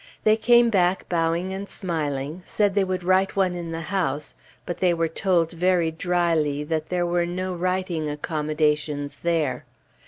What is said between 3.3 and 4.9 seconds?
one in the house, but